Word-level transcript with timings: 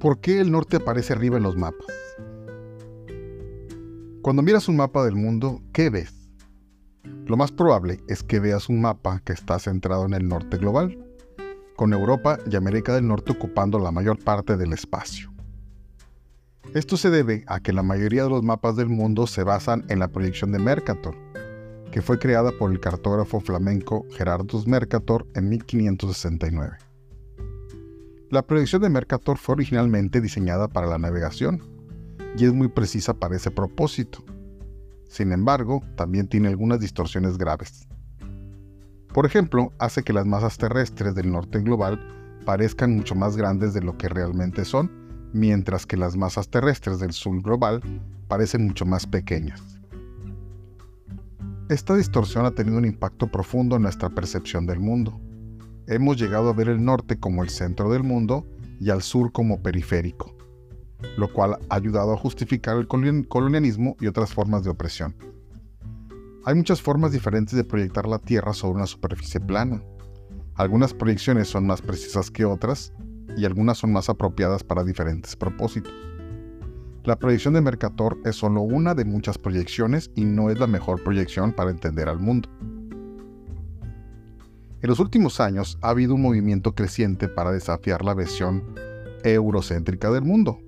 ¿Por 0.00 0.18
qué 0.20 0.40
el 0.40 0.50
norte 0.50 0.78
aparece 0.78 1.12
arriba 1.12 1.36
en 1.36 1.42
los 1.42 1.58
mapas? 1.58 1.86
Cuando 4.22 4.40
miras 4.40 4.66
un 4.66 4.76
mapa 4.76 5.04
del 5.04 5.14
mundo, 5.14 5.60
¿qué 5.74 5.90
ves? 5.90 6.30
Lo 7.26 7.36
más 7.36 7.52
probable 7.52 8.00
es 8.08 8.22
que 8.22 8.40
veas 8.40 8.70
un 8.70 8.80
mapa 8.80 9.20
que 9.22 9.34
está 9.34 9.58
centrado 9.58 10.06
en 10.06 10.14
el 10.14 10.26
norte 10.26 10.56
global, 10.56 10.98
con 11.76 11.92
Europa 11.92 12.38
y 12.50 12.56
América 12.56 12.94
del 12.94 13.06
Norte 13.06 13.32
ocupando 13.32 13.78
la 13.78 13.92
mayor 13.92 14.18
parte 14.18 14.56
del 14.56 14.72
espacio. 14.72 15.30
Esto 16.74 16.96
se 16.96 17.10
debe 17.10 17.44
a 17.46 17.60
que 17.60 17.74
la 17.74 17.82
mayoría 17.82 18.24
de 18.24 18.30
los 18.30 18.42
mapas 18.42 18.76
del 18.76 18.88
mundo 18.88 19.26
se 19.26 19.42
basan 19.42 19.84
en 19.90 19.98
la 19.98 20.08
proyección 20.08 20.50
de 20.50 20.60
Mercator, 20.60 21.14
que 21.92 22.00
fue 22.00 22.18
creada 22.18 22.52
por 22.52 22.72
el 22.72 22.80
cartógrafo 22.80 23.40
flamenco 23.40 24.06
Gerardus 24.16 24.66
Mercator 24.66 25.26
en 25.34 25.50
1569. 25.50 26.89
La 28.30 28.42
proyección 28.42 28.80
de 28.82 28.90
Mercator 28.90 29.38
fue 29.38 29.54
originalmente 29.54 30.20
diseñada 30.20 30.68
para 30.68 30.86
la 30.86 30.98
navegación 30.98 31.60
y 32.38 32.44
es 32.44 32.52
muy 32.52 32.68
precisa 32.68 33.12
para 33.12 33.34
ese 33.34 33.50
propósito. 33.50 34.24
Sin 35.08 35.32
embargo, 35.32 35.82
también 35.96 36.28
tiene 36.28 36.46
algunas 36.46 36.78
distorsiones 36.78 37.38
graves. 37.38 37.88
Por 39.12 39.26
ejemplo, 39.26 39.72
hace 39.80 40.04
que 40.04 40.12
las 40.12 40.26
masas 40.26 40.58
terrestres 40.58 41.16
del 41.16 41.32
norte 41.32 41.58
global 41.58 42.00
parezcan 42.44 42.94
mucho 42.94 43.16
más 43.16 43.36
grandes 43.36 43.74
de 43.74 43.82
lo 43.82 43.98
que 43.98 44.08
realmente 44.08 44.64
son, 44.64 44.92
mientras 45.32 45.84
que 45.84 45.96
las 45.96 46.16
masas 46.16 46.48
terrestres 46.48 47.00
del 47.00 47.12
sur 47.12 47.42
global 47.42 47.80
parecen 48.28 48.64
mucho 48.64 48.86
más 48.86 49.08
pequeñas. 49.08 49.60
Esta 51.68 51.96
distorsión 51.96 52.46
ha 52.46 52.52
tenido 52.52 52.78
un 52.78 52.84
impacto 52.84 53.26
profundo 53.26 53.74
en 53.74 53.82
nuestra 53.82 54.08
percepción 54.08 54.66
del 54.66 54.78
mundo 54.78 55.20
hemos 55.90 56.16
llegado 56.16 56.48
a 56.48 56.52
ver 56.52 56.68
el 56.68 56.84
norte 56.84 57.18
como 57.18 57.42
el 57.42 57.50
centro 57.50 57.90
del 57.90 58.04
mundo 58.04 58.46
y 58.78 58.90
al 58.90 59.02
sur 59.02 59.32
como 59.32 59.60
periférico, 59.60 60.34
lo 61.16 61.32
cual 61.32 61.58
ha 61.68 61.74
ayudado 61.74 62.12
a 62.12 62.16
justificar 62.16 62.76
el 62.76 62.86
colonialismo 62.86 63.96
y 64.00 64.06
otras 64.06 64.32
formas 64.32 64.62
de 64.62 64.70
opresión. 64.70 65.16
Hay 66.44 66.54
muchas 66.54 66.80
formas 66.80 67.12
diferentes 67.12 67.54
de 67.56 67.64
proyectar 67.64 68.06
la 68.06 68.20
Tierra 68.20 68.54
sobre 68.54 68.76
una 68.76 68.86
superficie 68.86 69.40
plana. 69.40 69.82
Algunas 70.54 70.94
proyecciones 70.94 71.48
son 71.48 71.66
más 71.66 71.82
precisas 71.82 72.30
que 72.30 72.44
otras 72.44 72.92
y 73.36 73.44
algunas 73.44 73.78
son 73.78 73.92
más 73.92 74.08
apropiadas 74.08 74.62
para 74.62 74.84
diferentes 74.84 75.34
propósitos. 75.34 75.92
La 77.04 77.16
proyección 77.16 77.54
de 77.54 77.62
Mercator 77.62 78.16
es 78.24 78.36
solo 78.36 78.60
una 78.60 78.94
de 78.94 79.04
muchas 79.04 79.38
proyecciones 79.38 80.10
y 80.14 80.24
no 80.24 80.50
es 80.50 80.60
la 80.60 80.66
mejor 80.66 81.02
proyección 81.02 81.52
para 81.52 81.70
entender 81.70 82.08
al 82.08 82.20
mundo. 82.20 82.48
En 84.82 84.88
los 84.88 84.98
últimos 84.98 85.40
años 85.40 85.78
ha 85.82 85.90
habido 85.90 86.14
un 86.14 86.22
movimiento 86.22 86.74
creciente 86.74 87.28
para 87.28 87.52
desafiar 87.52 88.02
la 88.02 88.14
visión 88.14 88.64
eurocéntrica 89.24 90.10
del 90.10 90.22
mundo. 90.22 90.58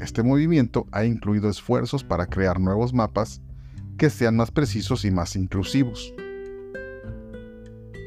Este 0.00 0.22
movimiento 0.22 0.86
ha 0.92 1.04
incluido 1.04 1.50
esfuerzos 1.50 2.04
para 2.04 2.26
crear 2.26 2.60
nuevos 2.60 2.94
mapas 2.94 3.42
que 3.98 4.08
sean 4.08 4.36
más 4.36 4.52
precisos 4.52 5.04
y 5.04 5.10
más 5.10 5.34
inclusivos. 5.34 6.14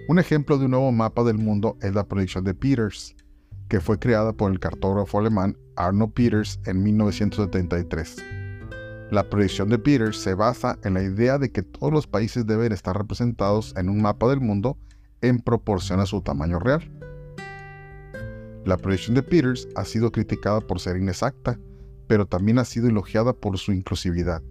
Un 0.07 0.17
ejemplo 0.17 0.57
de 0.57 0.65
un 0.65 0.71
nuevo 0.71 0.93
mapa 0.93 1.25
del 1.25 1.37
mundo 1.37 1.77
es 1.81 1.93
la 1.93 2.07
proyección 2.07 2.45
de 2.45 2.53
Peters, 2.53 3.17
que 3.67 3.81
fue 3.81 3.99
creada 3.99 4.31
por 4.31 4.51
el 4.51 4.61
cartógrafo 4.61 5.19
alemán 5.19 5.57
Arno 5.75 6.09
Peters 6.09 6.61
en 6.65 6.81
1973. 6.83 8.15
La 9.11 9.29
proyección 9.29 9.67
de 9.67 9.77
Peters 9.77 10.17
se 10.19 10.35
basa 10.35 10.79
en 10.85 10.93
la 10.93 11.03
idea 11.03 11.37
de 11.37 11.51
que 11.51 11.63
todos 11.63 11.91
los 11.91 12.07
países 12.07 12.47
deben 12.47 12.71
estar 12.71 12.97
representados 12.97 13.73
en 13.75 13.89
un 13.89 14.01
mapa 14.01 14.29
del 14.29 14.39
mundo 14.39 14.77
en 15.21 15.39
proporción 15.39 15.99
a 15.99 16.05
su 16.05 16.21
tamaño 16.21 16.59
real. 16.59 16.89
La 18.65 18.77
proyección 18.77 19.15
de 19.15 19.23
Peters 19.23 19.67
ha 19.75 19.85
sido 19.85 20.11
criticada 20.11 20.61
por 20.61 20.79
ser 20.79 20.97
inexacta, 20.97 21.59
pero 22.07 22.25
también 22.25 22.59
ha 22.59 22.65
sido 22.65 22.87
elogiada 22.87 23.33
por 23.33 23.57
su 23.57 23.71
inclusividad. 23.71 24.41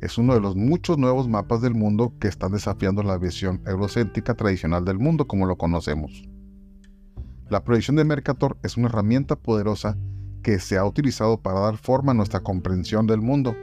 Es 0.00 0.18
uno 0.18 0.34
de 0.34 0.40
los 0.40 0.56
muchos 0.56 0.98
nuevos 0.98 1.28
mapas 1.28 1.60
del 1.60 1.74
mundo 1.74 2.12
que 2.20 2.28
están 2.28 2.52
desafiando 2.52 3.02
la 3.02 3.18
visión 3.18 3.62
eurocéntrica 3.66 4.34
tradicional 4.34 4.84
del 4.84 4.98
mundo 4.98 5.26
como 5.26 5.46
lo 5.46 5.56
conocemos. 5.56 6.28
La 7.48 7.62
proyección 7.62 7.96
de 7.96 8.04
Mercator 8.04 8.56
es 8.62 8.76
una 8.76 8.88
herramienta 8.88 9.36
poderosa 9.36 9.96
que 10.42 10.58
se 10.58 10.76
ha 10.76 10.84
utilizado 10.84 11.40
para 11.40 11.60
dar 11.60 11.76
forma 11.76 12.12
a 12.12 12.14
nuestra 12.14 12.40
comprensión 12.40 13.06
del 13.06 13.20
mundo. 13.20 13.54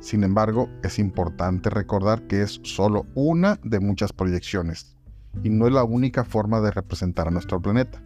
Sin 0.00 0.24
embargo, 0.24 0.68
es 0.82 0.98
importante 0.98 1.70
recordar 1.70 2.26
que 2.26 2.42
es 2.42 2.60
solo 2.62 3.06
una 3.14 3.58
de 3.62 3.80
muchas 3.80 4.12
proyecciones 4.12 4.93
y 5.42 5.50
no 5.50 5.66
es 5.66 5.72
la 5.72 5.84
única 5.84 6.24
forma 6.24 6.60
de 6.60 6.70
representar 6.70 7.28
a 7.28 7.30
nuestro 7.30 7.60
planeta. 7.60 8.02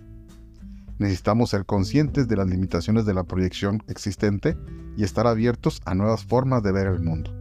Necesitamos 0.99 1.51
ser 1.51 1.65
conscientes 1.65 2.27
de 2.27 2.37
las 2.37 2.49
limitaciones 2.49 3.07
de 3.07 3.15
la 3.15 3.25
proyección 3.25 3.83
existente 3.87 4.57
y 4.97 5.05
estar 5.05 5.27
abiertos 5.27 5.81
a 5.85 5.95
nuevas 5.95 6.25
formas 6.25 6.63
de 6.63 6.73
ver 6.73 6.89
el 6.89 7.01
mundo. 7.01 7.38